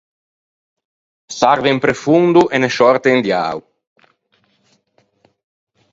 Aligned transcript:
Se 1.35 1.45
arve 1.53 1.69
un 1.75 1.81
prefondo, 1.85 2.41
e 2.53 2.57
ne 2.61 2.69
sciòrte 2.73 3.09
un 3.15 3.21
diao. 3.25 3.59